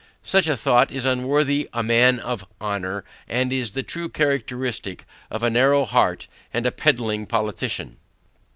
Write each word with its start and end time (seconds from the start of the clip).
Such 0.23 0.47
a 0.47 0.57
thought 0.57 0.89
is 0.89 1.05
unworthy 1.05 1.69
a 1.73 1.83
man 1.83 2.17
of 2.19 2.43
honor, 2.59 3.03
and 3.27 3.53
is 3.53 3.73
the 3.73 3.83
true 3.83 4.09
characteristic 4.09 5.05
of 5.29 5.43
a 5.43 5.49
narrow 5.51 5.85
heart 5.85 6.27
and 6.51 6.65
a 6.65 6.71
pedling 6.71 7.27
politician. 7.27 7.97